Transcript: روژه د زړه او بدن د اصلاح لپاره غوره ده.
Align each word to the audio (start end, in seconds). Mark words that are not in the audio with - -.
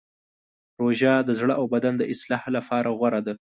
روژه 0.81 1.13
د 1.27 1.29
زړه 1.39 1.53
او 1.59 1.65
بدن 1.73 1.93
د 1.97 2.03
اصلاح 2.13 2.43
لپاره 2.55 2.89
غوره 2.97 3.21
ده. 3.27 3.33